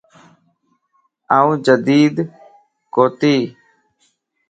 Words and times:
آن 1.39 1.49
جڍين 1.65 2.15
ڪوتي 2.95 3.35